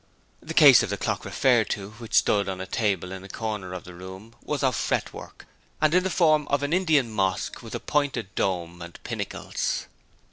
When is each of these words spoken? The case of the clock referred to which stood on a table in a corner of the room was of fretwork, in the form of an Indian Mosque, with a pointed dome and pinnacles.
The 0.41 0.55
case 0.55 0.81
of 0.81 0.89
the 0.89 0.97
clock 0.97 1.25
referred 1.25 1.69
to 1.69 1.91
which 1.99 2.15
stood 2.15 2.49
on 2.49 2.59
a 2.59 2.65
table 2.65 3.11
in 3.11 3.23
a 3.23 3.29
corner 3.29 3.71
of 3.71 3.83
the 3.83 3.93
room 3.93 4.33
was 4.41 4.63
of 4.63 4.75
fretwork, 4.75 5.45
in 5.79 5.91
the 5.91 6.09
form 6.09 6.47
of 6.47 6.63
an 6.63 6.73
Indian 6.73 7.11
Mosque, 7.11 7.61
with 7.61 7.75
a 7.75 7.79
pointed 7.79 8.33
dome 8.33 8.81
and 8.81 8.99
pinnacles. 9.03 9.85